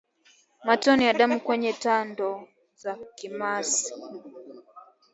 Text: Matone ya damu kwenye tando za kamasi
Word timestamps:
Matone 0.65 1.05
ya 1.05 1.13
damu 1.13 1.39
kwenye 1.39 1.73
tando 1.73 2.47
za 2.75 2.97
kamasi 3.21 3.93